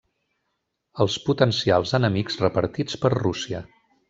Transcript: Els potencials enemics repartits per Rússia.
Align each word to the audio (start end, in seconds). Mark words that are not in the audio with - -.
Els 1.05 1.17
potencials 1.27 1.93
enemics 2.01 2.41
repartits 2.47 2.99
per 3.05 3.13
Rússia. 3.19 3.63